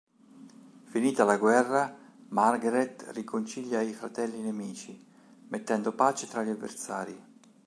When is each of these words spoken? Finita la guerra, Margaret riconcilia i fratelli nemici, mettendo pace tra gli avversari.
Finita 0.85 1.25
la 1.25 1.37
guerra, 1.37 1.95
Margaret 2.29 3.05
riconcilia 3.11 3.81
i 3.81 3.93
fratelli 3.93 4.41
nemici, 4.41 4.99
mettendo 5.49 5.93
pace 5.93 6.25
tra 6.27 6.41
gli 6.41 6.49
avversari. 6.49 7.23